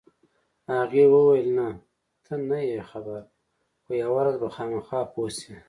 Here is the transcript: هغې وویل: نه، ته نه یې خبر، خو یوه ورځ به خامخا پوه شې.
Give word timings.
هغې 0.73 1.03
وویل: 1.13 1.47
نه، 1.57 1.67
ته 2.25 2.33
نه 2.49 2.59
یې 2.69 2.79
خبر، 2.89 3.21
خو 3.83 3.89
یوه 4.01 4.13
ورځ 4.17 4.35
به 4.41 4.47
خامخا 4.55 4.99
پوه 5.13 5.29
شې. 5.37 5.53